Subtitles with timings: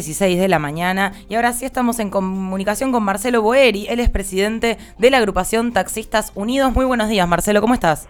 [0.00, 4.08] 16 de la mañana y ahora sí estamos en comunicación con Marcelo Boeri, él es
[4.08, 6.72] presidente de la agrupación Taxistas Unidos.
[6.72, 8.08] Muy buenos días, Marcelo, ¿cómo estás?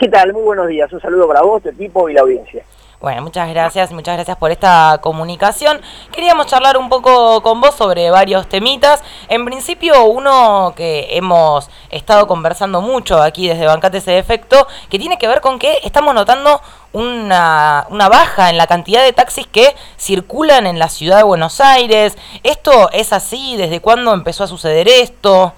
[0.00, 0.32] ¿Qué tal?
[0.32, 0.90] Muy buenos días.
[0.94, 2.64] Un saludo para vos, tu equipo y la audiencia.
[3.02, 5.78] Bueno, muchas gracias, muchas gracias por esta comunicación.
[6.10, 9.04] Queríamos charlar un poco con vos sobre varios temitas.
[9.28, 15.18] En principio, uno que hemos estado conversando mucho aquí desde Bancate ese defecto, que tiene
[15.18, 16.62] que ver con que estamos notando
[16.94, 21.60] una, una baja en la cantidad de taxis que circulan en la ciudad de Buenos
[21.60, 22.16] Aires.
[22.42, 23.58] ¿Esto es así?
[23.58, 25.52] ¿Desde cuándo empezó a suceder esto?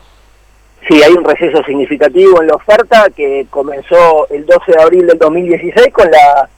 [0.93, 5.19] Sí, hay un receso significativo en la oferta que comenzó el 12 de abril del
[5.19, 6.51] 2016 con la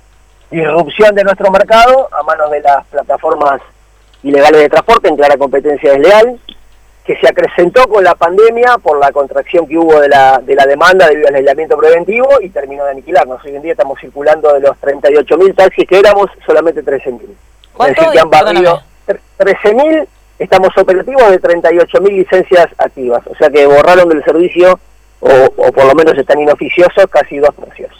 [0.51, 3.61] disrupción de nuestro mercado a manos de las plataformas
[4.25, 6.41] ilegales de transporte en clara competencia desleal,
[7.05, 10.67] que se acrecentó con la pandemia por la contracción que hubo de la, de la
[10.67, 13.39] demanda debido al aislamiento preventivo y terminó de aniquilarnos.
[13.45, 17.21] Hoy en día estamos circulando de los 38.000 taxis que éramos, solamente 13.000.
[17.23, 18.83] Es decir, que han barrido
[19.39, 23.23] 13.000, estamos operativos de 38.000 licencias activas.
[23.27, 24.79] O sea que borraron del servicio,
[25.21, 27.93] o, o por lo menos están inoficiosos, casi dos tercios.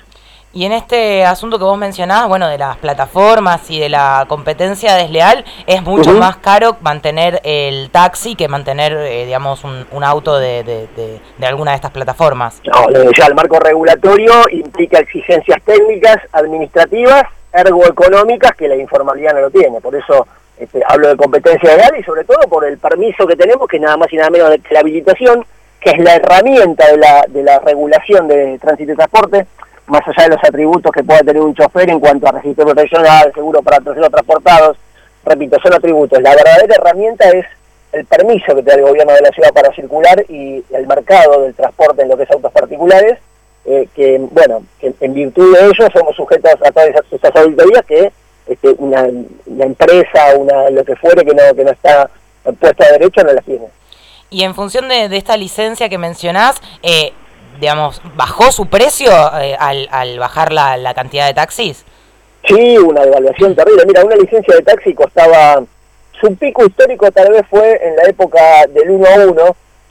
[0.55, 4.95] Y en este asunto que vos mencionás, bueno, de las plataformas y de la competencia
[4.95, 10.63] desleal, es mucho más caro mantener el taxi que mantener, eh, digamos, un, auto de,
[10.63, 12.63] de, alguna de estas plataformas.
[12.65, 19.51] No, ya el marco regulatorio implica exigencias técnicas, administrativas, ergoeconómicas, que la informalidad no lo
[19.51, 19.81] tiene.
[19.81, 20.25] Por eso
[20.59, 23.97] este, hablo de competencia desleal y sobre todo por el permiso que tenemos, que nada
[23.97, 25.45] más y nada menos de la habilitación,
[25.81, 29.47] que es la herramienta de la, de la regulación de tránsito y transporte
[29.87, 33.31] más allá de los atributos que pueda tener un chofer en cuanto a registro profesional,
[33.35, 34.79] seguro para terceros transportados,
[35.25, 36.23] repito, son atributos.
[36.23, 37.47] La verdadera herramienta es
[37.93, 41.43] el permiso que te da el gobierno de la ciudad para circular y el mercado
[41.43, 43.19] del transporte en lo que es autos particulares,
[43.67, 48.13] eh, que, bueno, que en virtud de ello somos sujetos a todas estas auditorías que
[48.47, 49.07] este, una,
[49.65, 52.11] empresa, una lo que fuere que no, que no está
[52.61, 53.67] puesta de derecho no las tiene.
[54.31, 57.13] Y en función de, de esta licencia que mencionás, eh,
[57.61, 59.11] digamos, bajó su precio
[59.41, 61.85] eh, al, al, bajar la, la, cantidad de taxis?
[62.47, 63.85] Sí, una devaluación terrible.
[63.87, 65.63] Mira, una licencia de taxi costaba,
[66.21, 69.35] su pico histórico tal vez fue en la época del 1 a 1,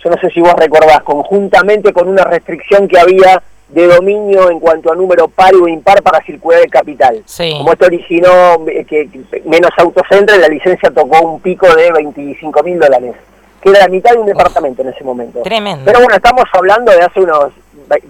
[0.03, 4.59] yo no sé si vos recordás, conjuntamente con una restricción que había de dominio en
[4.59, 7.23] cuanto a número par o impar para circular el capital.
[7.25, 7.53] Sí.
[7.57, 9.09] Como esto originó eh, que,
[9.45, 13.15] menos autos entren, la licencia tocó un pico de 25 mil dólares
[13.61, 15.41] que era la mitad de un departamento en ese momento.
[15.41, 15.85] Tremendo.
[15.85, 17.53] Pero bueno, estamos hablando de hace unos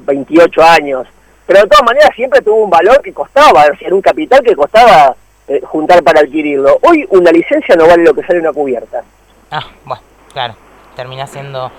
[0.04, 1.08] 28 años.
[1.46, 5.16] Pero de todas maneras siempre tuvo un valor que costaba, era un capital que costaba
[5.48, 6.80] eh, juntar para adquirirlo.
[6.82, 9.04] Hoy una licencia no vale lo que sale una cubierta.
[9.52, 10.56] Ah, bueno, claro,
[10.96, 11.72] termina siendo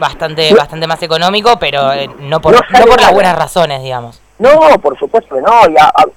[0.00, 4.20] bastante bastante más económico, pero eh, no por, no, por las buenas razones, digamos.
[4.40, 5.60] No, por supuesto que no.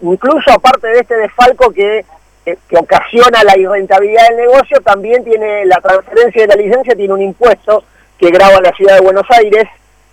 [0.01, 2.05] incluso aparte de este desfalco que
[2.43, 7.21] que, ocasiona la irrentabilidad del negocio, también tiene la transferencia de la licencia, tiene un
[7.21, 7.83] impuesto
[8.17, 9.65] que graba la ciudad de Buenos Aires,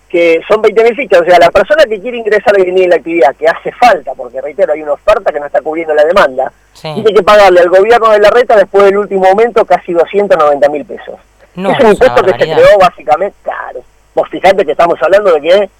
[0.09, 1.21] que son 20.000 fichas.
[1.21, 4.73] O sea, la persona que quiere ingresar en la actividad, que hace falta, porque reitero,
[4.73, 8.21] hay una oferta que no está cubriendo la demanda, tiene que pagarle al gobierno de
[8.21, 11.17] la reta después del último momento casi 290 mil pesos.
[11.55, 13.81] No, es un impuesto que se creó básicamente, claro.
[14.15, 15.71] Vos fijate que estamos hablando de que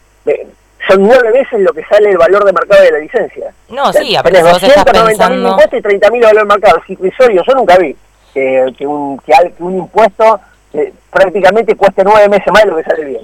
[0.89, 3.53] son nueve veces lo que sale el valor de mercado de la licencia.
[3.69, 5.51] No, sí, aparte vos estás pensando...
[5.51, 6.83] impuestos y 30 mil valor de mercado.
[6.89, 7.97] Es yo nunca vi
[8.33, 10.41] que, que, un, que, un impuesto
[10.73, 13.23] eh, prácticamente cueste nueve meses más de lo que sale bien.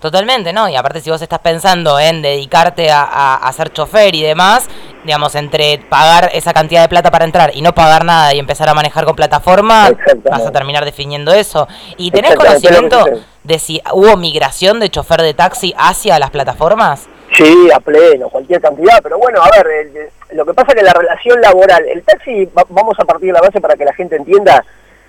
[0.00, 0.68] Totalmente, ¿no?
[0.68, 4.68] Y aparte si vos estás pensando en dedicarte a, a, ser chofer y demás,
[5.04, 8.68] digamos, entre pagar esa cantidad de plata para entrar y no pagar nada y empezar
[8.68, 9.90] a manejar con plataforma,
[10.24, 11.68] vas a terminar definiendo eso.
[11.96, 13.04] ¿Y tenés conocimiento
[13.42, 17.08] de si hubo migración de chofer de taxi hacia las plataformas?
[17.36, 20.92] Sí, a pleno, cualquier cantidad, pero bueno, a ver, lo que pasa es que la
[20.92, 24.64] relación laboral, el taxi, vamos a partir de la base para que la gente entienda,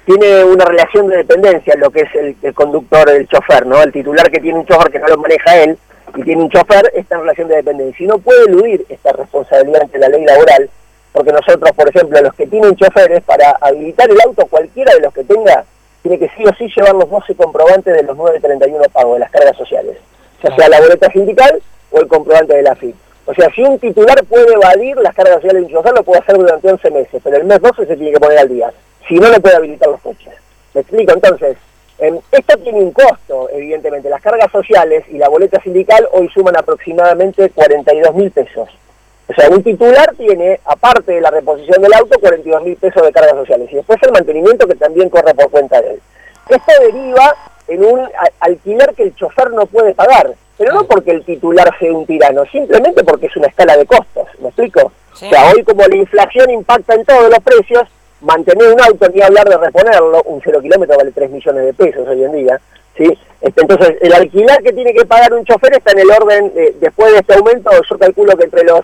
[0.05, 3.81] tiene una relación de dependencia, lo que es el, conductor, el chofer, ¿no?
[3.81, 5.77] El titular que tiene un chofer que no lo maneja él
[6.15, 8.03] y tiene un chofer está en relación de dependencia.
[8.03, 10.69] Y no puede eludir esta responsabilidad ante la ley laboral,
[11.11, 15.13] porque nosotros, por ejemplo, los que tienen choferes, para habilitar el auto, cualquiera de los
[15.13, 15.65] que tenga,
[16.01, 19.31] tiene que sí o sí llevar los 12 comprobantes de los 931 pagos de las
[19.31, 19.97] cargas sociales,
[20.43, 22.95] ya sea la boleta sindical o el comprobante de la FIP.
[23.25, 26.19] O sea, si un titular puede evadir las cargas sociales de un chofer, lo puede
[26.19, 28.71] hacer durante 11 meses, pero el mes 12 se tiene que poner al día
[29.07, 30.33] si no le puede habilitar los coches.
[30.73, 31.13] ¿Me explico?
[31.13, 31.57] Entonces,
[31.97, 34.09] esto tiene un costo, evidentemente.
[34.09, 38.69] Las cargas sociales y la boleta sindical hoy suman aproximadamente 42 mil pesos.
[39.27, 43.11] O sea, un titular tiene, aparte de la reposición del auto, 42 mil pesos de
[43.11, 43.69] cargas sociales.
[43.71, 46.01] Y después el mantenimiento que también corre por cuenta de él.
[46.49, 47.35] Esto deriva
[47.67, 48.07] en un
[48.39, 50.35] alquiler que el chofer no puede pagar.
[50.57, 54.27] Pero no porque el titular sea un tirano, simplemente porque es una escala de costos.
[54.39, 54.91] ¿Me explico?
[55.11, 57.87] O sea, hoy como la inflación impacta en todos los precios,
[58.21, 62.07] mantener un auto ni hablar de reponerlo, un cero kilómetro vale 3 millones de pesos
[62.07, 62.59] hoy en día,
[62.97, 63.17] ¿sí?
[63.41, 67.11] Este, entonces, el alquiler que tiene que pagar un chofer está en el orden, después
[67.11, 68.81] de este aumento, yo calculo que entre los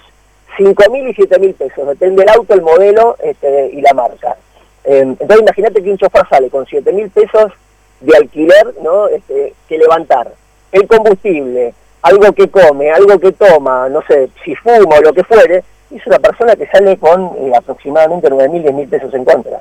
[0.57, 4.35] 5 mil y 7 mil pesos, depende del auto, el modelo este, y la marca.
[4.83, 7.51] Eh, entonces, imagínate que un chofer sale con 7 mil pesos
[7.99, 9.07] de alquiler, ¿no?
[9.07, 10.31] Este, que levantar.
[10.71, 15.23] El combustible, algo que come, algo que toma, no sé, si fuma o lo que
[15.23, 15.63] fuere,
[15.97, 19.59] es una persona que sale con eh, aproximadamente 9 mil, 10 mil pesos en contra.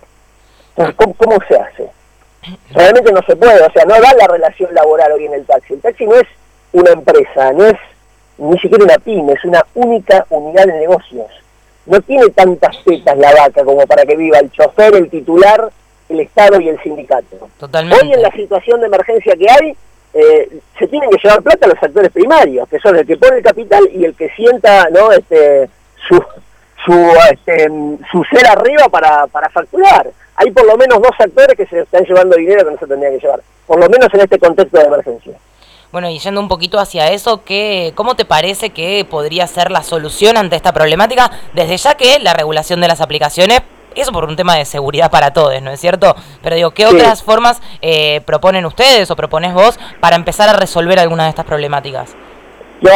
[0.76, 1.90] Entonces, ¿cómo, se hace?
[2.70, 5.74] Realmente no se puede, o sea, no da la relación laboral hoy en el taxi.
[5.74, 6.26] El taxi no es
[6.72, 7.76] una empresa, no es
[8.38, 11.26] ni siquiera una pyme, es una única unidad de negocios.
[11.86, 15.70] No tiene tantas tetas la vaca como para que viva el chofer, el titular,
[16.08, 17.48] el Estado y el sindicato.
[17.58, 18.04] Totalmente.
[18.04, 19.76] Hoy en la situación de emergencia que hay,
[20.14, 23.38] eh, se tienen que llevar plata a los actores primarios, que son el que pone
[23.38, 25.68] el capital y el que sienta no este
[26.10, 26.22] su
[26.84, 26.92] su,
[27.30, 27.68] este,
[28.10, 30.10] su ser arriba para, para facturar.
[30.36, 33.10] Hay por lo menos dos actores que se están llevando dinero que no se tendría
[33.10, 35.34] que llevar, por lo menos en este contexto de emergencia.
[35.92, 39.82] Bueno, y yendo un poquito hacia eso, ¿qué, ¿cómo te parece que podría ser la
[39.82, 41.30] solución ante esta problemática?
[41.52, 43.62] Desde ya que la regulación de las aplicaciones,
[43.96, 46.14] eso por un tema de seguridad para todos, ¿no es cierto?
[46.42, 51.00] Pero digo, ¿qué otras formas eh, proponen ustedes o propones vos para empezar a resolver
[51.00, 52.14] alguna de estas problemáticas?
[52.80, 52.92] No,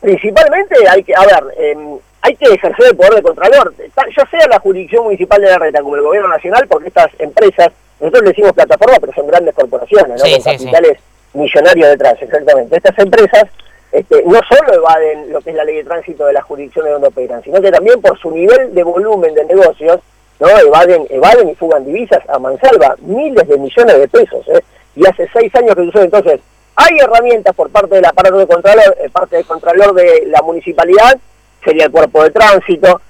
[0.00, 4.48] principalmente hay que, a ver, em, hay que ejercer el poder de Contralor, ya sea
[4.48, 7.68] la jurisdicción municipal de la reta como el gobierno nacional, porque estas empresas,
[8.00, 10.30] nosotros le decimos plataforma, pero son grandes corporaciones, ¿no?
[10.30, 10.98] Con capitales
[11.34, 12.76] millonarios detrás, exactamente.
[12.76, 13.44] Estas empresas
[13.92, 17.08] este, no solo evaden lo que es la ley de tránsito de las jurisdicciones donde
[17.08, 20.00] operan, sino que también por su nivel de volumen de negocios,
[20.40, 24.46] no evaden, evaden y fugan divisas a mansalva, miles de millones de pesos.
[24.48, 24.60] ¿eh?
[24.96, 26.04] Y hace seis años que sucede.
[26.04, 26.40] Entonces,
[26.74, 31.18] hay herramientas por parte del aparato de contralor, eh, parte del contralor de la municipalidad,
[31.66, 33.00] sería el cuerpo de tránsito,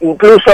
[0.00, 0.50] incluso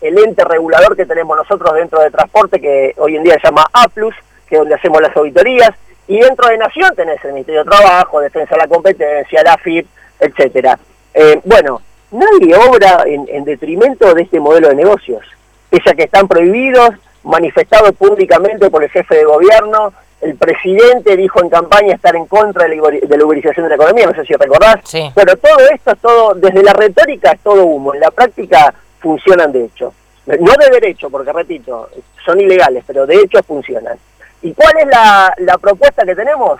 [0.00, 3.66] el, ente regulador que tenemos nosotros dentro de transporte, que hoy en día se llama
[3.72, 4.14] APLUS,
[4.48, 5.70] que es donde hacemos las auditorías,
[6.06, 9.86] y dentro de Nación tenés el Ministerio de Trabajo, Defensa de la Competencia, la FIP,
[10.20, 10.78] etcétera.
[11.12, 15.24] Eh, bueno, nadie obra en, detrimento de este modelo de negocios,
[15.68, 16.90] pese que están prohibidos,
[17.24, 22.66] manifestados públicamente por el jefe de gobierno, el presidente dijo en campaña estar en contra
[22.66, 24.76] de la, uberización de la economía, no sé si recordás.
[24.84, 25.10] Sí.
[25.14, 29.52] Bueno, todo esto es todo, desde la retórica es todo humo, en la práctica funcionan
[29.52, 29.92] de hecho.
[30.26, 31.88] No de derecho, porque repito,
[32.24, 33.96] son ilegales, pero de hecho funcionan.
[34.42, 36.58] ¿Y cuál es la, propuesta que tenemos?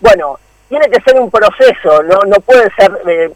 [0.00, 0.38] Bueno,
[0.68, 3.32] tiene que ser un proceso, no, no puede ser eh,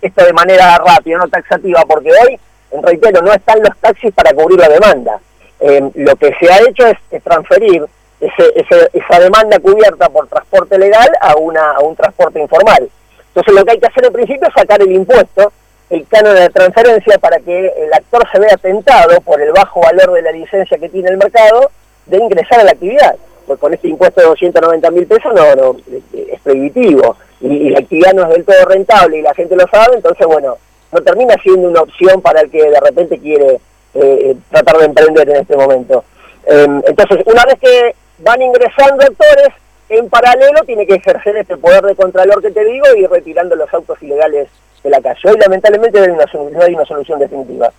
[0.00, 2.38] esto de manera rápida, no taxativa, porque hoy,
[2.82, 5.18] reitero, no están los taxis para cubrir la demanda.
[5.58, 7.84] Eh, lo que se ha hecho es, transferir
[8.20, 12.88] esa demanda cubierta por transporte legal a, una, a un transporte informal.
[13.28, 15.52] Entonces lo que hay que hacer en principio es sacar el impuesto,
[15.90, 20.12] el canon de transferencia, para que el actor se vea tentado por el bajo valor
[20.12, 21.70] de la licencia que tiene el mercado
[22.06, 23.14] de ingresar a la actividad.
[23.46, 25.76] Pues con este impuesto de 290 mil pesos no,
[26.12, 29.96] es prohibitivo y, la actividad no es del todo rentable y la gente lo sabe,
[29.96, 30.56] entonces bueno,
[30.90, 33.60] no termina siendo una opción para el que de repente quiere eh,
[33.94, 36.04] eh, tratar de emprender en este momento.
[36.46, 39.48] Em, entonces, una vez que van ingresando actores,
[39.88, 43.72] en paralelo tiene que ejercer este poder de contralor que te digo y retirando los
[43.72, 44.48] autos ilegales
[44.82, 45.20] de la calle.
[45.24, 47.70] Hoy lamentablemente no hay una solución definitiva.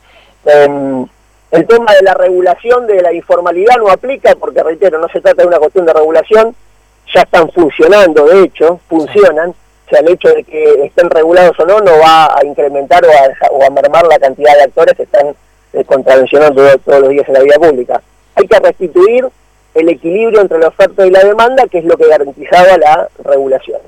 [0.45, 1.05] Em,
[1.51, 5.41] el tema de la regulación de la informalidad no aplica porque, reitero, no se trata
[5.41, 6.55] de una cuestión de regulación,
[7.13, 9.49] ya están funcionando, de hecho, funcionan.
[9.49, 13.09] O sea, el hecho de que estén regulados o no no va a incrementar o
[13.09, 15.33] a, o a mermar la cantidad de actores que están
[15.73, 18.01] eh, contravencionando todos los días en la vida pública.
[18.35, 19.25] Hay que restituir
[19.77, 23.79] el equilibrio entre la oferta y la demanda, que es lo que garantizaba la regulación.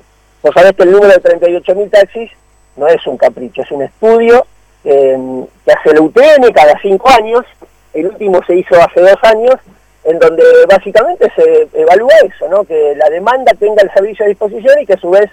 [0.43, 2.31] Vos sabés que el número de 38.000 taxis
[2.75, 4.45] no es un capricho, es un estudio
[4.83, 5.17] eh,
[5.65, 7.43] que hace la UTN cada cinco años,
[7.93, 9.55] el último se hizo hace dos años,
[10.03, 12.63] en donde básicamente se evalúa eso, ¿no?
[12.63, 15.29] que la demanda tenga el servicio a disposición y que a su vez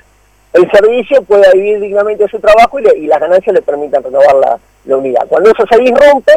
[0.54, 4.96] el servicio pueda vivir dignamente su trabajo y, las ganancias le permitan renovar la, la,
[4.96, 5.26] unidad.
[5.28, 6.32] Cuando eso se disrumpe,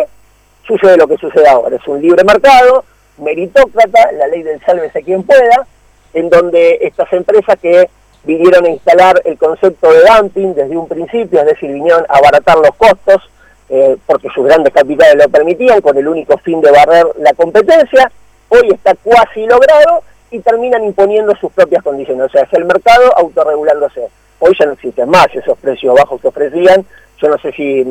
[0.68, 2.84] sucede lo que sucede ahora, es un libre mercado,
[3.20, 5.66] meritócrata, la ley del sálvese quien pueda,
[6.14, 7.90] en donde estas empresas que
[8.24, 12.58] vinieron a instalar el concepto de dumping desde un principio, es decir, vinieron a abaratar
[12.58, 13.30] los costos
[13.70, 18.12] eh, porque sus grandes capitales lo permitían con el único fin de barrer la competencia,
[18.50, 23.16] hoy está cuasi logrado y terminan imponiendo sus propias condiciones, o sea, es el mercado
[23.18, 24.08] autorregulándose.
[24.40, 26.86] Hoy ya no existen más esos precios bajos que ofrecían,
[27.22, 27.86] yo no sé si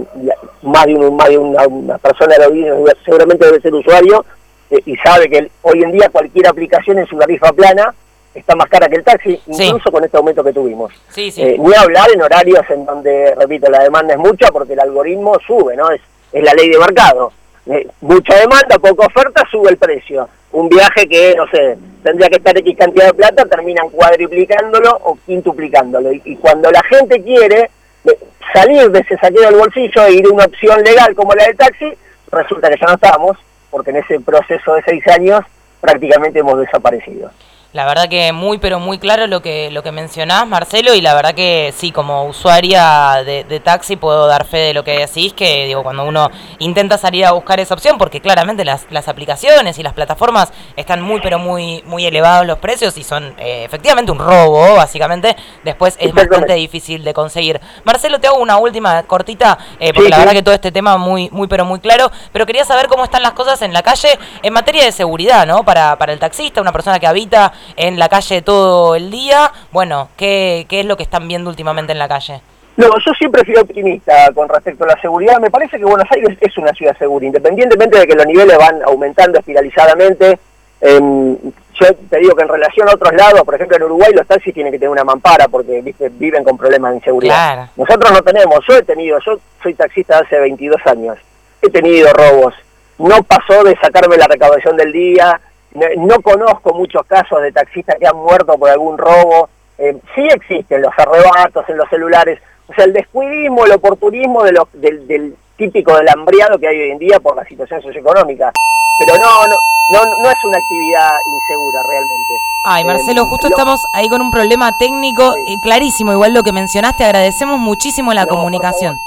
[0.63, 4.25] más de, un, más de una, persona de la audiencia seguramente debe ser usuario
[4.71, 7.95] y sabe que hoy en día cualquier aplicación en su tarifa plana
[8.35, 10.93] está más cara que el taxi, incluso con este aumento que tuvimos.
[11.11, 11.43] Sí, sí.
[11.43, 15.39] Eh, ni hablar en horarios en donde, repito, la demanda es mucha porque el algoritmo
[15.47, 15.91] sube, ¿no?
[15.91, 16.01] Es,
[16.33, 17.33] es la ley de mercado.
[17.67, 20.29] eh, mucha demanda, poca oferta, sube el precio.
[20.53, 25.19] Un viaje que, no sé, tendría que estar X cantidad de plata, terminan cuadriplicándolo o
[25.27, 26.13] quintuplicándolo.
[26.13, 27.71] Y, cuando la gente quiere
[28.05, 28.19] eh,
[28.55, 31.57] salir de ese saqueo del bolsillo e ir a una opción legal como la del
[31.57, 31.93] taxi,
[32.31, 33.37] resulta que ya no estamos,
[33.71, 35.45] porque en ese proceso de seis años
[35.81, 37.31] prácticamente hemos desaparecido.
[37.75, 41.13] La verdad que muy, pero muy claro lo que, lo que mencionás, Marcelo, y la
[41.13, 45.67] verdad que sí, como usuaria de, taxi puedo dar fe de lo que decís, que
[45.67, 49.83] digo, cuando uno intenta salir a buscar esa opción, porque claramente las, las aplicaciones y
[49.83, 54.19] las plataformas están muy, pero muy, muy elevados los precios y son eh, efectivamente un
[54.19, 57.61] robo, básicamente, después es bastante difícil de conseguir.
[57.85, 61.29] Marcelo, te hago una última cortita, eh, porque la verdad que todo este tema muy,
[61.33, 64.55] muy, pero muy claro, pero quería saber cómo están las cosas en la calle en
[64.55, 65.65] materia de seguridad, ¿no?
[65.65, 69.53] Para, para el taxista, una persona que habita en la calle todo el día.
[69.73, 72.41] Bueno, ¿qué, qué es lo que están viendo últimamente en la calle?
[72.79, 75.41] No, yo siempre fui optimista con respecto a la seguridad.
[75.41, 78.81] Me parece que Buenos Aires es una ciudad segura, independientemente de que los niveles van
[78.85, 80.39] aumentando espiralizadamente.
[80.81, 84.55] yo te digo que en relación a otros lados, por ejemplo en Uruguay los taxis
[84.55, 87.69] tienen que tener una mampara porque viven con problemas de inseguridad.
[87.75, 91.19] Nosotros no tenemos, yo he tenido, yo soy taxista hace 22 años,
[91.61, 92.55] he tenido robos,
[92.99, 95.41] no pasó de sacarme la recaudación del día,
[95.75, 99.49] no, conozco muchos casos de taxistas que han muerto por algún robo.
[99.79, 102.41] Eh, sí existen los arrebatos en los celulares.
[102.69, 106.99] O sea, el descuidismo, el oportunismo de del, típico del hambriado que hay hoy en
[106.99, 108.53] día por la situación socioeconómica.
[108.99, 109.57] Pero no, no,
[109.93, 112.35] no, no es una actividad insegura realmente.
[112.65, 117.05] Ay, Marcelo, justo estamos ahí con un problema técnico eh, clarísimo, igual lo que mencionaste,
[117.05, 119.01] agradecemos muchísimo la comunicación.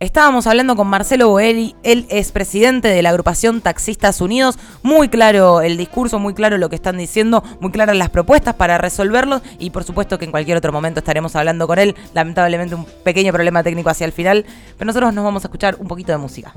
[0.00, 4.56] Estábamos hablando con Marcelo Boeli, él es presidente de la agrupación Taxistas Unidos.
[4.84, 8.78] Muy claro el discurso, muy claro lo que están diciendo, muy claras las propuestas para
[8.78, 11.96] resolverlo y por supuesto que en cualquier otro momento estaremos hablando con él.
[12.14, 15.88] Lamentablemente un pequeño problema técnico hacia el final, pero nosotros nos vamos a escuchar un
[15.88, 16.52] poquito de música.